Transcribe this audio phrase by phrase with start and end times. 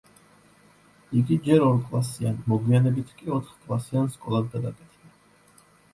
[1.19, 5.67] იგი ჯერ ორკლასიან, მოგვიანებით კი ოთხკლასიან სკოლად გადაკეთდა.